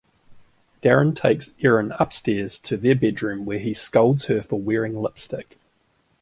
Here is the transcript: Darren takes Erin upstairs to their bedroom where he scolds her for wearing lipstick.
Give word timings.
Darren 0.81 1.15
takes 1.15 1.51
Erin 1.61 1.91
upstairs 1.99 2.57
to 2.59 2.75
their 2.75 2.95
bedroom 2.95 3.45
where 3.45 3.59
he 3.59 3.71
scolds 3.71 4.25
her 4.25 4.41
for 4.41 4.59
wearing 4.59 4.99
lipstick. 4.99 5.59